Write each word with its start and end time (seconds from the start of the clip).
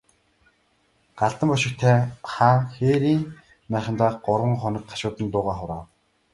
Галдан 1.19 1.47
бошигт 1.51 1.81
хаан 2.33 2.61
хээрийн 2.75 3.21
майхандаа 3.71 4.11
гурван 4.25 4.55
хоног 4.61 4.83
гашуудан 4.91 5.27
дуугаа 5.29 5.55
хураав. 5.57 5.85